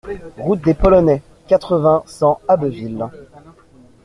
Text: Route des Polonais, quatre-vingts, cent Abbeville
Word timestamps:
Route 0.39 0.61
des 0.63 0.73
Polonais, 0.73 1.21
quatre-vingts, 1.45 2.01
cent 2.07 2.41
Abbeville 2.47 3.05